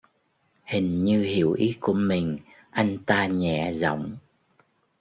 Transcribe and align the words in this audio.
Hình 0.63 1.03
như 1.03 1.23
hiểu 1.23 1.51
ý 1.53 1.75
của 1.79 1.93
mình 1.93 2.39
anh 2.71 2.97
ta 3.05 3.27
nhẹ 3.27 3.71
giọng 3.73 4.17